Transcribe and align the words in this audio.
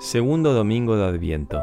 Segundo 0.00 0.52
domingo 0.52 0.96
de 0.96 1.04
Adviento. 1.04 1.62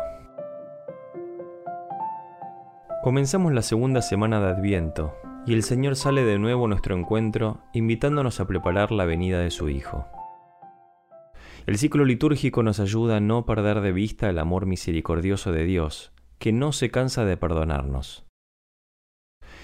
Comenzamos 3.03 3.51
la 3.53 3.61
segunda 3.61 4.01
semana 4.01 4.39
de 4.39 4.47
Adviento 4.47 5.13
y 5.45 5.53
el 5.53 5.63
Señor 5.63 5.97
sale 5.97 6.23
de 6.23 6.39
nuevo 6.39 6.65
a 6.65 6.67
nuestro 6.69 6.97
encuentro 6.97 7.59
invitándonos 7.73 8.39
a 8.39 8.47
preparar 8.47 8.91
la 8.91 9.03
venida 9.03 9.39
de 9.39 9.51
su 9.51 9.67
Hijo. 9.69 10.07
El 11.67 11.77
ciclo 11.77 12.05
litúrgico 12.05 12.63
nos 12.63 12.79
ayuda 12.79 13.17
a 13.17 13.19
no 13.19 13.45
perder 13.45 13.81
de 13.81 13.91
vista 13.91 14.29
el 14.29 14.39
amor 14.39 14.65
misericordioso 14.65 15.51
de 15.51 15.65
Dios, 15.65 16.13
que 16.39 16.53
no 16.53 16.71
se 16.71 16.89
cansa 16.89 17.25
de 17.25 17.35
perdonarnos. 17.35 18.25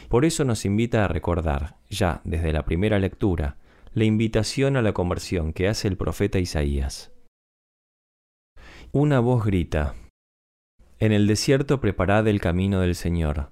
Por 0.10 0.26
eso 0.26 0.44
nos 0.44 0.66
invita 0.66 1.06
a 1.06 1.08
recordar, 1.08 1.78
ya 1.90 2.22
desde 2.26 2.52
la 2.52 2.66
primera 2.66 3.00
lectura, 3.00 3.58
la 3.94 4.04
invitación 4.04 4.76
a 4.76 4.82
la 4.82 4.94
conversión 4.94 5.54
que 5.54 5.70
hace 5.70 5.88
el 5.88 5.96
profeta 5.96 6.38
Isaías. 6.38 7.17
Una 9.00 9.20
voz 9.20 9.46
grita, 9.46 9.94
En 10.98 11.12
el 11.12 11.28
desierto 11.28 11.80
preparad 11.80 12.28
el 12.28 12.42
camino 12.42 12.80
del 12.80 12.96
Señor, 12.96 13.52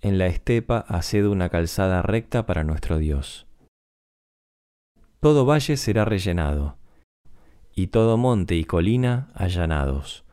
en 0.00 0.18
la 0.18 0.26
estepa 0.26 0.78
haced 0.88 1.24
una 1.24 1.50
calzada 1.50 2.02
recta 2.02 2.46
para 2.46 2.64
nuestro 2.64 2.98
Dios. 2.98 3.46
Todo 5.20 5.46
valle 5.46 5.76
será 5.76 6.04
rellenado, 6.04 6.78
y 7.76 7.86
todo 7.86 8.16
monte 8.16 8.56
y 8.56 8.64
colina 8.64 9.28
allanados. 9.34 10.24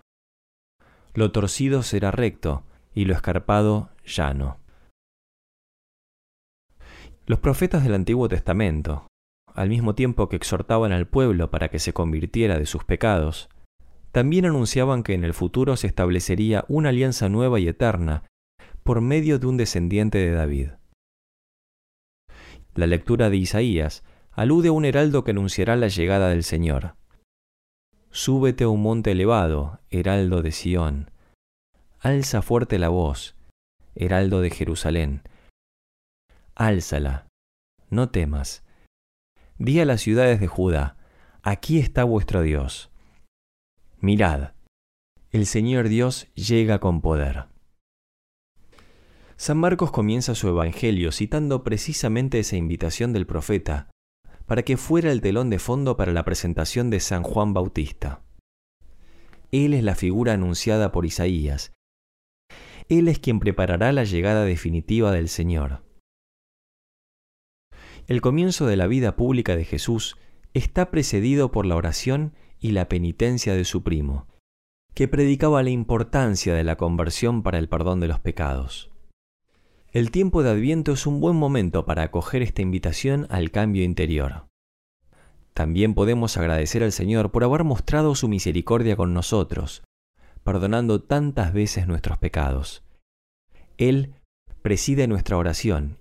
Lo 1.13 1.31
torcido 1.31 1.83
será 1.83 2.09
recto, 2.09 2.63
y 2.95 3.05
lo 3.05 3.13
escarpado 3.13 3.91
llano. 4.03 4.57
Los 7.27 7.37
profetas 7.37 7.83
del 7.83 7.93
Antiguo 7.93 8.27
Testamento, 8.27 9.05
al 9.53 9.69
mismo 9.69 9.93
tiempo 9.93 10.27
que 10.27 10.37
exhortaban 10.37 10.91
al 10.91 11.05
pueblo 11.05 11.51
para 11.51 11.69
que 11.69 11.77
se 11.77 11.93
convirtiera 11.93 12.57
de 12.57 12.65
sus 12.65 12.83
pecados, 12.83 13.47
también 14.17 14.45
anunciaban 14.45 15.03
que 15.03 15.13
en 15.13 15.23
el 15.23 15.35
futuro 15.35 15.77
se 15.77 15.85
establecería 15.85 16.65
una 16.69 16.89
alianza 16.89 17.29
nueva 17.29 17.59
y 17.59 17.67
eterna 17.67 18.23
por 18.81 18.99
medio 18.99 19.37
de 19.37 19.45
un 19.45 19.57
descendiente 19.57 20.17
de 20.17 20.31
David. 20.31 20.69
La 22.73 22.87
lectura 22.87 23.29
de 23.29 23.37
Isaías 23.37 24.03
alude 24.31 24.69
a 24.69 24.71
un 24.71 24.85
heraldo 24.85 25.23
que 25.23 25.29
anunciará 25.29 25.75
la 25.75 25.87
llegada 25.87 26.29
del 26.29 26.43
Señor. 26.43 26.95
Súbete 28.09 28.63
a 28.63 28.69
un 28.69 28.81
monte 28.81 29.11
elevado, 29.11 29.81
heraldo 29.91 30.41
de 30.41 30.51
Sión. 30.51 31.11
Alza 31.99 32.41
fuerte 32.41 32.79
la 32.79 32.89
voz, 32.89 33.35
heraldo 33.93 34.41
de 34.41 34.49
Jerusalén 34.49 35.21
álzala, 36.57 37.27
no 37.91 38.09
temas. 38.09 38.63
Di 39.59 39.79
a 39.79 39.85
las 39.85 40.01
ciudades 40.01 40.39
de 40.39 40.47
Judá, 40.47 40.97
aquí 41.43 41.77
está 41.77 42.03
vuestro 42.03 42.41
Dios. 42.41 42.89
Mirad, 43.99 44.51
el 45.31 45.47
Señor 45.47 45.89
Dios 45.89 46.27
llega 46.35 46.79
con 46.79 47.01
poder. 47.01 47.47
San 49.37 49.57
Marcos 49.57 49.89
comienza 49.89 50.35
su 50.35 50.47
Evangelio 50.49 51.11
citando 51.11 51.63
precisamente 51.63 52.37
esa 52.37 52.57
invitación 52.57 53.11
del 53.11 53.25
profeta, 53.25 53.89
para 54.45 54.61
que 54.61 54.77
fuera 54.77 55.11
el 55.11 55.21
telón 55.21 55.49
de 55.49 55.57
fondo 55.57 55.97
para 55.97 56.13
la 56.13 56.23
presentación 56.23 56.91
de 56.91 56.99
San 56.99 57.23
Juan 57.23 57.55
Bautista. 57.55 58.21
Él 59.51 59.73
es 59.73 59.83
la 59.83 59.95
figura 59.95 60.33
anunciada 60.33 60.91
por 60.91 61.07
Isaías. 61.07 61.73
Él 62.89 63.07
es 63.07 63.17
quien 63.17 63.39
preparará 63.39 63.91
la 63.93 64.03
llegada 64.03 64.45
definitiva 64.45 65.11
del 65.11 65.27
Señor. 65.27 65.83
El 68.05 68.21
comienzo 68.21 68.67
de 68.67 68.77
la 68.77 68.85
vida 68.85 69.15
pública 69.15 69.55
de 69.55 69.65
Jesús 69.65 70.17
está 70.53 70.91
precedido 70.91 71.51
por 71.51 71.65
la 71.65 71.75
oración 71.75 72.33
y 72.59 72.71
la 72.71 72.89
penitencia 72.89 73.53
de 73.53 73.65
su 73.65 73.83
primo, 73.83 74.27
que 74.93 75.07
predicaba 75.07 75.63
la 75.63 75.69
importancia 75.69 76.53
de 76.53 76.63
la 76.63 76.75
conversión 76.75 77.43
para 77.43 77.59
el 77.59 77.69
perdón 77.69 77.99
de 77.99 78.07
los 78.07 78.19
pecados. 78.19 78.91
El 79.91 80.11
tiempo 80.11 80.43
de 80.43 80.51
Adviento 80.51 80.91
es 80.91 81.07
un 81.07 81.19
buen 81.21 81.35
momento 81.35 81.85
para 81.85 82.03
acoger 82.03 82.41
esta 82.41 82.61
invitación 82.61 83.27
al 83.29 83.51
cambio 83.51 83.83
interior. 83.83 84.47
También 85.53 85.93
podemos 85.93 86.37
agradecer 86.37 86.83
al 86.83 86.91
Señor 86.91 87.31
por 87.31 87.43
haber 87.43 87.63
mostrado 87.63 88.13
su 88.15 88.27
misericordia 88.27 88.95
con 88.95 89.13
nosotros, 89.13 89.83
perdonando 90.43 91.01
tantas 91.01 91.53
veces 91.53 91.87
nuestros 91.87 92.17
pecados. 92.17 92.83
Él 93.77 94.13
preside 94.61 95.07
nuestra 95.07 95.37
oración, 95.37 95.97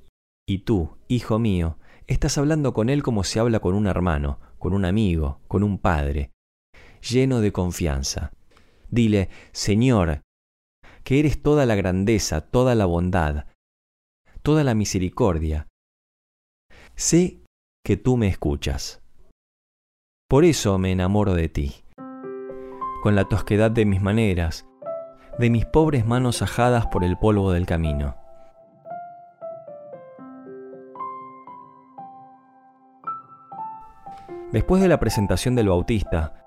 y 0.46 0.58
tú, 0.58 0.96
hijo 1.08 1.38
mío, 1.38 1.78
Estás 2.08 2.38
hablando 2.38 2.72
con 2.72 2.88
Él 2.88 3.02
como 3.02 3.24
se 3.24 3.40
habla 3.40 3.58
con 3.58 3.74
un 3.74 3.88
hermano, 3.88 4.38
con 4.58 4.74
un 4.74 4.84
amigo, 4.84 5.40
con 5.48 5.64
un 5.64 5.78
padre, 5.78 6.30
lleno 7.10 7.40
de 7.40 7.52
confianza. 7.52 8.32
Dile, 8.90 9.28
Señor, 9.52 10.22
que 11.04 11.18
eres 11.18 11.42
toda 11.42 11.66
la 11.66 11.74
grandeza, 11.74 12.40
toda 12.40 12.74
la 12.74 12.86
bondad, 12.86 13.46
toda 14.42 14.64
la 14.64 14.74
misericordia. 14.74 15.66
Sé 16.94 17.40
que 17.84 17.96
tú 17.96 18.16
me 18.16 18.28
escuchas. 18.28 19.02
Por 20.28 20.44
eso 20.44 20.78
me 20.78 20.92
enamoro 20.92 21.34
de 21.34 21.48
ti. 21.48 21.84
Con 23.02 23.14
la 23.14 23.24
tosquedad 23.28 23.70
de 23.70 23.84
mis 23.84 24.00
maneras, 24.00 24.66
de 25.38 25.50
mis 25.50 25.66
pobres 25.66 26.06
manos 26.06 26.42
ajadas 26.42 26.86
por 26.86 27.04
el 27.04 27.16
polvo 27.16 27.52
del 27.52 27.66
camino. 27.66 28.16
Después 34.52 34.80
de 34.80 34.88
la 34.88 34.98
presentación 34.98 35.54
del 35.54 35.68
Bautista, 35.68 36.45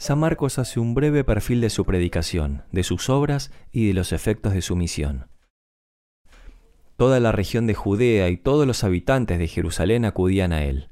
San 0.00 0.18
Marcos 0.18 0.58
hace 0.58 0.80
un 0.80 0.94
breve 0.94 1.24
perfil 1.24 1.60
de 1.60 1.68
su 1.68 1.84
predicación, 1.84 2.62
de 2.72 2.84
sus 2.84 3.10
obras 3.10 3.52
y 3.70 3.86
de 3.86 3.92
los 3.92 4.12
efectos 4.12 4.54
de 4.54 4.62
su 4.62 4.74
misión. 4.74 5.28
Toda 6.96 7.20
la 7.20 7.32
región 7.32 7.66
de 7.66 7.74
Judea 7.74 8.30
y 8.30 8.38
todos 8.38 8.66
los 8.66 8.82
habitantes 8.82 9.38
de 9.38 9.46
Jerusalén 9.46 10.06
acudían 10.06 10.54
a 10.54 10.64
él. 10.64 10.88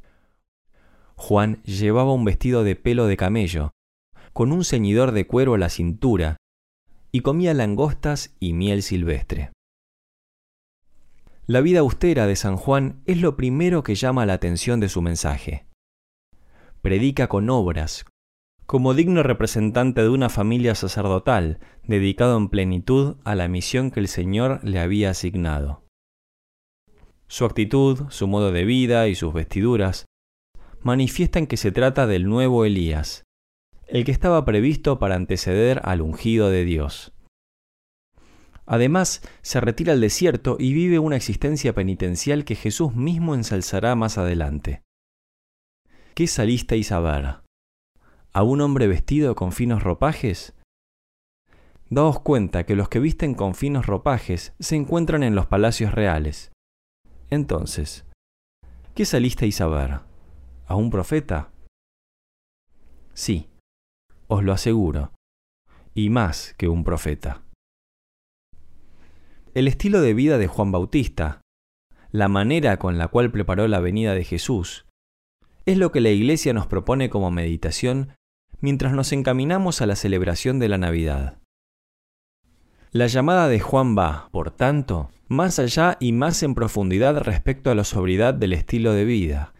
Juan 1.16 1.62
llevaba 1.62 2.12
un 2.12 2.26
vestido 2.26 2.64
de 2.64 2.76
pelo 2.76 3.06
de 3.06 3.16
camello, 3.16 3.70
con 4.34 4.52
un 4.52 4.62
ceñidor 4.62 5.12
de 5.12 5.26
cuero 5.26 5.54
a 5.54 5.58
la 5.58 5.70
cintura, 5.70 6.36
y 7.10 7.22
comía 7.22 7.54
langostas 7.54 8.36
y 8.40 8.52
miel 8.52 8.82
silvestre. 8.82 9.52
La 11.46 11.62
vida 11.62 11.78
austera 11.78 12.26
de 12.26 12.36
San 12.36 12.58
Juan 12.58 13.00
es 13.06 13.22
lo 13.22 13.38
primero 13.38 13.82
que 13.82 13.94
llama 13.94 14.26
la 14.26 14.34
atención 14.34 14.80
de 14.80 14.90
su 14.90 15.00
mensaje 15.00 15.64
predica 16.82 17.28
con 17.28 17.50
obras, 17.50 18.06
como 18.68 18.92
digno 18.92 19.22
representante 19.22 20.02
de 20.02 20.10
una 20.10 20.28
familia 20.28 20.74
sacerdotal, 20.74 21.58
dedicado 21.84 22.36
en 22.36 22.50
plenitud 22.50 23.16
a 23.24 23.34
la 23.34 23.48
misión 23.48 23.90
que 23.90 23.98
el 23.98 24.08
Señor 24.08 24.60
le 24.62 24.78
había 24.78 25.08
asignado. 25.08 25.86
Su 27.28 27.46
actitud, 27.46 28.10
su 28.10 28.26
modo 28.26 28.52
de 28.52 28.66
vida 28.66 29.08
y 29.08 29.14
sus 29.14 29.32
vestiduras 29.32 30.04
manifiestan 30.82 31.46
que 31.46 31.56
se 31.56 31.72
trata 31.72 32.06
del 32.06 32.28
nuevo 32.28 32.66
Elías, 32.66 33.24
el 33.86 34.04
que 34.04 34.12
estaba 34.12 34.44
previsto 34.44 34.98
para 34.98 35.14
anteceder 35.14 35.80
al 35.84 36.02
ungido 36.02 36.50
de 36.50 36.66
Dios. 36.66 37.14
Además, 38.66 39.22
se 39.40 39.62
retira 39.62 39.94
al 39.94 40.02
desierto 40.02 40.58
y 40.60 40.74
vive 40.74 40.98
una 40.98 41.16
existencia 41.16 41.74
penitencial 41.74 42.44
que 42.44 42.54
Jesús 42.54 42.94
mismo 42.94 43.34
ensalzará 43.34 43.94
más 43.94 44.18
adelante. 44.18 44.82
¿Qué 46.12 46.26
salisteis 46.26 46.92
a 46.92 47.00
ver? 47.00 47.47
¿A 48.32 48.42
un 48.42 48.60
hombre 48.60 48.86
vestido 48.86 49.34
con 49.34 49.52
finos 49.52 49.82
ropajes? 49.82 50.54
Daos 51.88 52.20
cuenta 52.20 52.66
que 52.66 52.76
los 52.76 52.88
que 52.88 53.00
visten 53.00 53.34
con 53.34 53.54
finos 53.54 53.86
ropajes 53.86 54.52
se 54.58 54.76
encuentran 54.76 55.22
en 55.22 55.34
los 55.34 55.46
palacios 55.46 55.92
reales. 55.92 56.52
Entonces, 57.30 58.04
¿qué 58.94 59.06
salisteis 59.06 59.60
a 59.62 59.68
ver? 59.68 60.00
¿A 60.66 60.74
un 60.76 60.90
profeta? 60.90 61.50
Sí, 63.14 63.48
os 64.26 64.44
lo 64.44 64.52
aseguro, 64.52 65.12
y 65.94 66.10
más 66.10 66.54
que 66.58 66.68
un 66.68 66.84
profeta. 66.84 67.42
El 69.54 69.66
estilo 69.66 70.02
de 70.02 70.12
vida 70.12 70.36
de 70.36 70.46
Juan 70.46 70.70
Bautista, 70.70 71.40
la 72.12 72.28
manera 72.28 72.78
con 72.78 72.98
la 72.98 73.08
cual 73.08 73.32
preparó 73.32 73.66
la 73.68 73.80
venida 73.80 74.14
de 74.14 74.24
Jesús 74.24 74.84
es 75.68 75.76
lo 75.76 75.92
que 75.92 76.00
la 76.00 76.08
Iglesia 76.08 76.54
nos 76.54 76.66
propone 76.66 77.10
como 77.10 77.30
meditación 77.30 78.14
mientras 78.60 78.92
nos 78.92 79.12
encaminamos 79.12 79.80
a 79.80 79.86
la 79.86 79.96
celebración 79.96 80.58
de 80.58 80.68
la 80.68 80.78
Navidad. 80.78 81.38
La 82.90 83.06
llamada 83.06 83.48
de 83.48 83.60
Juan 83.60 83.96
va, 83.96 84.28
por 84.32 84.50
tanto, 84.50 85.10
más 85.28 85.58
allá 85.58 85.98
y 86.00 86.12
más 86.12 86.42
en 86.42 86.54
profundidad 86.54 87.18
respecto 87.18 87.70
a 87.70 87.74
la 87.74 87.84
sobriedad 87.84 88.32
del 88.32 88.54
estilo 88.54 88.92
de 88.92 89.04
vida. 89.04 89.52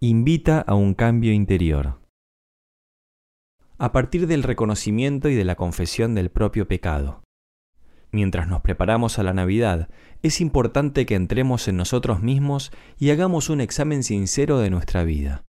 Invita 0.00 0.60
a 0.60 0.74
un 0.74 0.94
cambio 0.94 1.32
interior. 1.32 2.00
A 3.78 3.92
partir 3.92 4.26
del 4.26 4.42
reconocimiento 4.42 5.28
y 5.28 5.34
de 5.34 5.44
la 5.44 5.54
confesión 5.54 6.14
del 6.14 6.30
propio 6.30 6.66
pecado. 6.66 7.22
Mientras 8.10 8.48
nos 8.48 8.62
preparamos 8.62 9.18
a 9.18 9.22
la 9.22 9.32
Navidad, 9.32 9.88
es 10.22 10.40
importante 10.40 11.06
que 11.06 11.14
entremos 11.14 11.68
en 11.68 11.76
nosotros 11.76 12.20
mismos 12.20 12.72
y 12.98 13.10
hagamos 13.10 13.48
un 13.48 13.60
examen 13.60 14.02
sincero 14.02 14.58
de 14.58 14.70
nuestra 14.70 15.04
vida. 15.04 15.44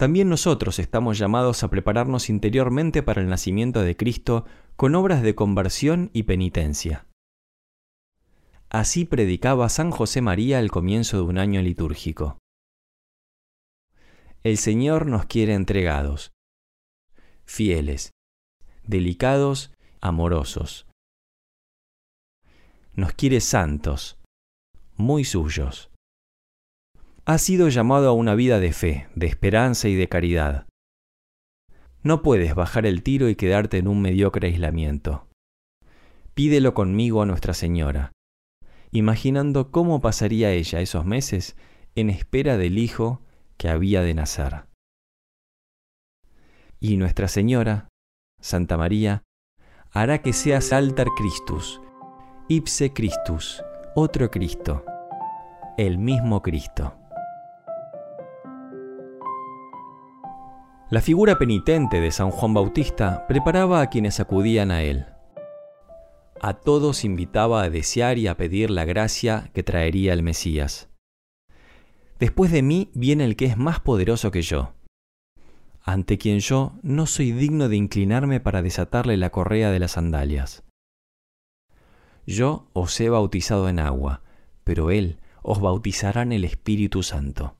También 0.00 0.30
nosotros 0.30 0.78
estamos 0.78 1.18
llamados 1.18 1.62
a 1.62 1.68
prepararnos 1.68 2.30
interiormente 2.30 3.02
para 3.02 3.20
el 3.20 3.28
nacimiento 3.28 3.82
de 3.82 3.98
Cristo 3.98 4.46
con 4.74 4.94
obras 4.94 5.20
de 5.20 5.34
conversión 5.34 6.08
y 6.14 6.22
penitencia. 6.22 7.06
Así 8.70 9.04
predicaba 9.04 9.68
San 9.68 9.90
José 9.90 10.22
María 10.22 10.58
al 10.58 10.70
comienzo 10.70 11.18
de 11.18 11.24
un 11.24 11.36
año 11.36 11.60
litúrgico. 11.60 12.38
El 14.42 14.56
Señor 14.56 15.04
nos 15.04 15.26
quiere 15.26 15.52
entregados, 15.52 16.32
fieles, 17.44 18.10
delicados, 18.84 19.70
amorosos. 20.00 20.86
Nos 22.94 23.12
quiere 23.12 23.42
santos, 23.42 24.18
muy 24.96 25.24
suyos. 25.24 25.89
Ha 27.30 27.38
sido 27.38 27.68
llamado 27.68 28.08
a 28.08 28.12
una 28.12 28.34
vida 28.34 28.58
de 28.58 28.72
fe, 28.72 29.06
de 29.14 29.28
esperanza 29.28 29.88
y 29.88 29.94
de 29.94 30.08
caridad. 30.08 30.66
No 32.02 32.22
puedes 32.22 32.56
bajar 32.56 32.86
el 32.86 33.04
tiro 33.04 33.28
y 33.28 33.36
quedarte 33.36 33.78
en 33.78 33.86
un 33.86 34.02
mediocre 34.02 34.48
aislamiento. 34.48 35.28
Pídelo 36.34 36.74
conmigo 36.74 37.22
a 37.22 37.26
Nuestra 37.26 37.54
Señora, 37.54 38.10
imaginando 38.90 39.70
cómo 39.70 40.00
pasaría 40.00 40.50
ella 40.50 40.80
esos 40.80 41.04
meses 41.04 41.54
en 41.94 42.10
espera 42.10 42.56
del 42.56 42.78
Hijo 42.78 43.22
que 43.58 43.68
había 43.68 44.02
de 44.02 44.14
nacer. 44.14 44.64
Y 46.80 46.96
Nuestra 46.96 47.28
Señora, 47.28 47.86
Santa 48.40 48.76
María, 48.76 49.22
hará 49.92 50.20
que 50.20 50.32
seas 50.32 50.72
altar 50.72 51.06
Christus, 51.16 51.80
ipse 52.48 52.92
Christus, 52.92 53.62
otro 53.94 54.32
Cristo, 54.32 54.84
el 55.78 55.96
mismo 55.96 56.42
Cristo. 56.42 56.99
La 60.90 61.00
figura 61.00 61.38
penitente 61.38 62.00
de 62.00 62.10
San 62.10 62.32
Juan 62.32 62.52
Bautista 62.52 63.24
preparaba 63.28 63.80
a 63.80 63.90
quienes 63.90 64.18
acudían 64.18 64.72
a 64.72 64.82
él. 64.82 65.06
A 66.40 66.54
todos 66.54 67.04
invitaba 67.04 67.62
a 67.62 67.70
desear 67.70 68.18
y 68.18 68.26
a 68.26 68.36
pedir 68.36 68.72
la 68.72 68.84
gracia 68.84 69.52
que 69.54 69.62
traería 69.62 70.12
el 70.12 70.24
Mesías. 70.24 70.88
Después 72.18 72.50
de 72.50 72.62
mí 72.62 72.90
viene 72.92 73.24
el 73.24 73.36
que 73.36 73.44
es 73.44 73.56
más 73.56 73.78
poderoso 73.78 74.32
que 74.32 74.42
yo, 74.42 74.72
ante 75.84 76.18
quien 76.18 76.40
yo 76.40 76.72
no 76.82 77.06
soy 77.06 77.30
digno 77.30 77.68
de 77.68 77.76
inclinarme 77.76 78.40
para 78.40 78.60
desatarle 78.60 79.16
la 79.16 79.30
correa 79.30 79.70
de 79.70 79.78
las 79.78 79.92
sandalias. 79.92 80.64
Yo 82.26 82.68
os 82.72 82.98
he 83.00 83.08
bautizado 83.08 83.68
en 83.68 83.78
agua, 83.78 84.22
pero 84.64 84.90
Él 84.90 85.20
os 85.42 85.60
bautizará 85.60 86.22
en 86.22 86.32
el 86.32 86.44
Espíritu 86.44 87.04
Santo. 87.04 87.59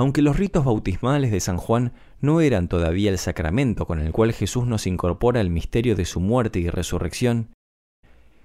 Aunque 0.00 0.22
los 0.22 0.38
ritos 0.38 0.64
bautismales 0.64 1.30
de 1.30 1.40
San 1.40 1.58
Juan 1.58 1.92
no 2.22 2.40
eran 2.40 2.68
todavía 2.68 3.10
el 3.10 3.18
sacramento 3.18 3.86
con 3.86 4.00
el 4.00 4.12
cual 4.12 4.32
Jesús 4.32 4.66
nos 4.66 4.86
incorpora 4.86 5.42
el 5.42 5.50
misterio 5.50 5.94
de 5.94 6.06
su 6.06 6.20
muerte 6.20 6.58
y 6.58 6.70
resurrección, 6.70 7.52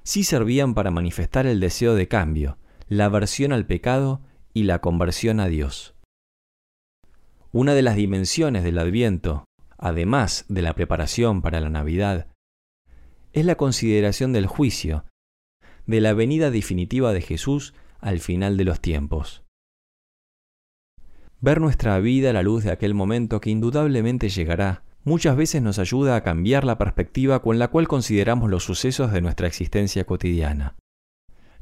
sí 0.03 0.25
servían 0.25 0.73
para 0.73 0.91
manifestar 0.91 1.45
el 1.47 1.61
deseo 1.61 1.95
de 1.95 2.09
cambio, 2.09 2.57
la 2.89 3.05
aversión 3.05 3.53
al 3.53 3.65
pecado 3.65 4.19
y 4.53 4.63
la 4.63 4.81
conversión 4.81 5.39
a 5.39 5.47
Dios. 5.47 5.95
Una 7.53 7.73
de 7.73 7.83
las 7.83 7.95
dimensiones 7.95 8.65
del 8.65 8.77
Adviento, 8.77 9.45
además 9.77 10.43
de 10.49 10.61
la 10.61 10.73
preparación 10.73 11.41
para 11.41 11.61
la 11.61 11.69
Navidad, 11.69 12.27
es 13.31 13.45
la 13.45 13.55
consideración 13.55 14.33
del 14.33 14.47
juicio, 14.47 15.05
de 15.85 16.01
la 16.01 16.13
venida 16.13 16.51
definitiva 16.51 17.13
de 17.13 17.21
Jesús 17.21 17.73
al 18.01 18.19
final 18.19 18.57
de 18.57 18.65
los 18.65 18.81
tiempos. 18.81 19.44
Ver 21.41 21.61
nuestra 21.61 21.99
vida 21.99 22.31
a 22.31 22.33
la 22.33 22.43
luz 22.43 22.63
de 22.63 22.71
aquel 22.71 22.93
momento 22.93 23.41
que 23.41 23.49
indudablemente 23.49 24.29
llegará 24.29 24.83
muchas 25.03 25.35
veces 25.35 25.61
nos 25.61 25.79
ayuda 25.79 26.15
a 26.15 26.23
cambiar 26.23 26.63
la 26.63 26.77
perspectiva 26.77 27.41
con 27.41 27.59
la 27.59 27.67
cual 27.67 27.87
consideramos 27.87 28.49
los 28.49 28.63
sucesos 28.63 29.11
de 29.11 29.21
nuestra 29.21 29.47
existencia 29.47 30.05
cotidiana 30.05 30.75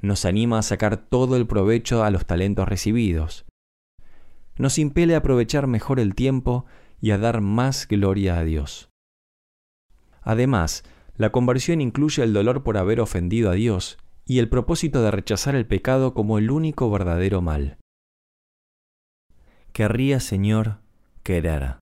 nos 0.04 0.26
anima 0.26 0.60
a 0.60 0.64
sacar 0.64 0.98
todo 0.98 1.38
el 1.38 1.48
provecho 1.48 2.04
a 2.04 2.12
los 2.12 2.26
talentos 2.26 2.68
recibidos. 2.68 3.46
Nos 4.58 4.78
impele 4.78 5.16
a 5.16 5.20
aprovechar 5.20 5.66
mejor 5.66 6.00
el 6.00 6.14
tiempo 6.14 6.66
y 7.00 7.12
a 7.12 7.18
dar 7.18 7.40
más 7.40 7.88
gloria 7.88 8.38
a 8.38 8.44
Dios. 8.44 8.90
Además, 10.22 10.84
la 11.16 11.32
conversión 11.32 11.80
incluye 11.80 12.22
el 12.22 12.34
dolor 12.34 12.64
por 12.64 12.78
haber 12.78 13.00
ofendido 13.00 13.50
a 13.50 13.54
Dios 13.54 13.98
y 14.26 14.40
el 14.40 14.50
propósito 14.50 15.02
de 15.02 15.12
rechazar 15.12 15.56
el 15.56 15.66
pecado 15.66 16.14
como 16.14 16.38
el 16.38 16.52
único 16.52 16.92
verdadero 16.92 17.42
mal. 17.42 17.78
Querría, 19.74 20.20
Señor, 20.20 20.82
querer. 21.24 21.80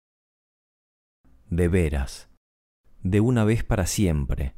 De 1.50 1.68
veras, 1.68 2.30
de 3.04 3.20
una 3.20 3.44
vez 3.44 3.66
para 3.66 3.86
siempre, 3.86 4.56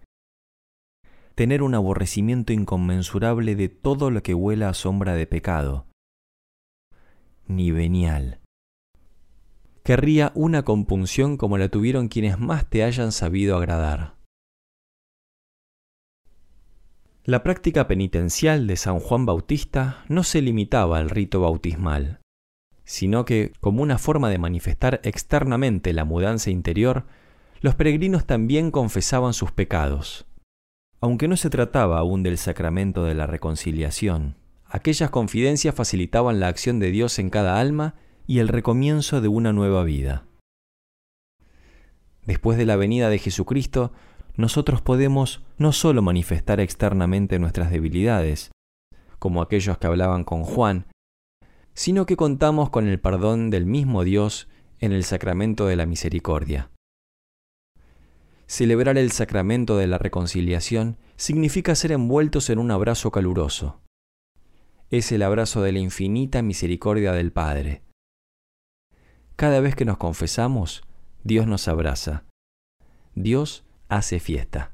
tener 1.33 1.63
un 1.63 1.74
aborrecimiento 1.74 2.53
inconmensurable 2.53 3.56
de 3.56 3.69
todo 3.69 4.12
lo 4.12 4.21
que 4.21 4.35
huela 4.35 4.69
a 4.69 4.75
sombra 4.75 5.15
de 5.15 5.25
pecado. 5.25 5.88
Ni 7.47 7.71
venial. 7.71 8.39
Querría 9.83 10.31
una 10.35 10.62
compunción 10.62 11.35
como 11.35 11.57
la 11.57 11.69
tuvieron 11.69 12.09
quienes 12.09 12.38
más 12.38 12.69
te 12.69 12.83
hayan 12.83 13.12
sabido 13.12 13.57
agradar. 13.57 14.15
La 17.24 17.41
práctica 17.41 17.88
penitencial 17.88 18.68
de 18.68 18.75
San 18.75 19.00
Juan 19.00 19.25
Bautista 19.25 20.06
no 20.07 20.21
se 20.21 20.44
limitaba 20.44 21.00
al 21.00 21.09
rito 21.09 21.41
bautismal, 21.41 22.19
sino 22.85 23.25
que, 23.25 23.53
como 23.59 23.81
una 23.81 23.97
forma 23.97 24.30
de 24.30 24.38
manifestar 24.38 25.00
externamente 25.03 25.94
la 25.94 26.06
mudanza 26.06 26.50
interior, 26.50 27.06
los 27.62 27.75
peregrinos 27.75 28.25
también 28.25 28.71
confesaban 28.71 29.33
sus 29.33 29.51
pecados. 29.51 30.25
Aunque 31.00 31.27
no 31.27 31.38
se 31.38 31.50
trataba 31.50 32.00
aún 32.00 32.24
del 32.24 32.38
sacramento 32.38 33.06
de 33.06 33.13
la 33.13 33.27
reconciliación, 33.27 34.35
aquellas 34.65 35.09
confidencias 35.09 35.75
facilitaban 35.75 36.39
la 36.39 36.47
acción 36.47 36.80
de 36.80 36.91
Dios 36.91 37.19
en 37.19 37.30
cada 37.30 37.59
alma 37.59 37.95
y 38.27 38.39
el 38.39 38.47
recomienzo 38.47 39.21
de 39.21 39.27
una 39.27 39.53
nueva 39.53 39.83
vida. 39.83 40.25
Después 42.25 42.57
de 42.57 42.65
la 42.65 42.77
venida 42.77 43.09
de 43.09 43.19
Jesucristo, 43.19 43.91
nosotros 44.35 44.81
podemos 44.81 45.44
no 45.57 45.74
solo 45.74 46.01
manifestar 46.01 46.59
externamente 46.59 47.38
nuestras 47.38 47.69
debilidades, 47.69 48.51
como 49.19 49.41
aquellos 49.41 49.77
que 49.77 49.88
hablaban 49.88 50.24
con 50.24 50.44
Juan, 50.44 50.88
sino 51.74 52.06
que 52.06 52.16
contamos 52.16 52.70
con 52.70 52.88
el 52.88 53.00
perdón 53.00 53.50
del 53.50 53.66
mismo 53.66 54.04
Dios 54.04 54.47
en 54.80 54.92
el 54.92 55.04
sacramento 55.04 55.66
de 55.66 55.76
la 55.76 55.86
misericordia. 55.86 56.69
Celebrar 58.45 58.97
el 58.97 59.12
sacramento 59.12 59.78
de 59.78 59.88
la 59.88 59.97
reconciliación 59.97 60.97
significa 61.16 61.76
ser 61.76 61.92
envueltos 61.92 62.50
en 62.50 62.59
un 62.59 62.71
abrazo 62.71 63.12
caluroso. 63.12 63.81
Es 64.92 65.12
el 65.12 65.24
abrazo 65.24 65.62
de 65.62 65.71
la 65.71 65.80
infinita 65.80 66.42
misericordia 66.42 67.14
del 67.14 67.31
Padre. 67.31 67.81
Cada 69.36 69.59
vez 69.59 69.76
que 69.76 69.86
nos 69.86 69.97
confesamos, 69.97 70.83
Dios 71.24 71.47
nos 71.47 71.68
abraza. 71.68 72.26
Dios 73.16 73.66
hace 73.90 74.19
fiesta. 74.19 74.74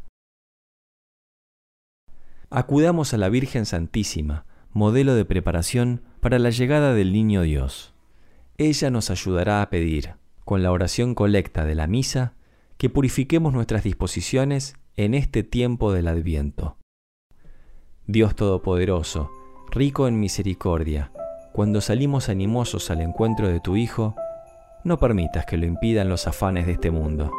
Acudamos 2.49 3.13
a 3.13 3.17
la 3.17 3.29
Virgen 3.29 3.65
Santísima, 3.65 4.45
modelo 4.73 5.13
de 5.13 5.23
preparación 5.23 6.01
para 6.19 6.39
la 6.39 6.49
llegada 6.49 6.93
del 6.93 7.13
Niño 7.13 7.43
Dios. 7.43 7.93
Ella 8.57 8.89
nos 8.89 9.09
ayudará 9.09 9.61
a 9.61 9.69
pedir, 9.69 10.15
con 10.43 10.63
la 10.63 10.71
oración 10.71 11.15
colecta 11.15 11.65
de 11.65 11.75
la 11.75 11.87
misa, 11.87 12.33
que 12.77 12.89
purifiquemos 12.89 13.53
nuestras 13.53 13.83
disposiciones 13.83 14.75
en 14.95 15.13
este 15.13 15.43
tiempo 15.43 15.93
del 15.93 16.07
adviento. 16.07 16.77
Dios 18.05 18.35
Todopoderoso, 18.35 19.29
rico 19.71 20.07
en 20.07 20.19
misericordia, 20.19 21.11
cuando 21.53 21.81
salimos 21.81 22.29
animosos 22.29 22.89
al 22.91 23.01
encuentro 23.01 23.47
de 23.47 23.59
tu 23.59 23.75
Hijo, 23.75 24.15
no 24.83 24.97
permitas 24.97 25.45
que 25.45 25.57
lo 25.57 25.65
impidan 25.65 26.09
los 26.09 26.27
afanes 26.27 26.65
de 26.65 26.73
este 26.73 26.91
mundo. 26.91 27.31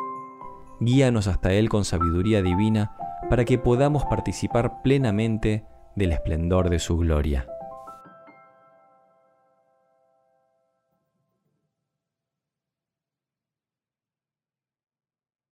Guíanos 0.79 1.27
hasta 1.27 1.53
Él 1.53 1.69
con 1.69 1.85
sabiduría 1.85 2.43
divina 2.43 2.97
para 3.29 3.45
que 3.45 3.59
podamos 3.59 4.05
participar 4.05 4.83
plenamente 4.83 5.65
del 5.97 6.13
esplendor 6.13 6.71
de 6.71 6.79
su 6.79 6.97
gloria. 6.97 7.47